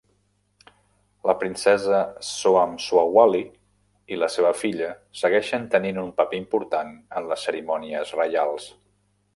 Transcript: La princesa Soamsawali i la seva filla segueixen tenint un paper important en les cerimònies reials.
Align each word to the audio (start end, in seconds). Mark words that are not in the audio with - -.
La 1.29 1.35
princesa 1.41 1.99
Soamsawali 2.29 3.43
i 4.15 4.19
la 4.23 4.31
seva 4.37 4.55
filla 4.63 4.89
segueixen 5.21 5.69
tenint 5.77 6.01
un 6.07 6.11
paper 6.23 6.43
important 6.45 6.93
en 7.21 7.31
les 7.33 7.49
cerimònies 7.51 8.19
reials. 8.23 8.71